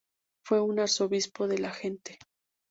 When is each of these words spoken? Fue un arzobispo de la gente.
Fue 0.43 0.59
un 0.59 0.79
arzobispo 0.79 1.47
de 1.47 1.59
la 1.59 1.69
gente. 1.69 2.17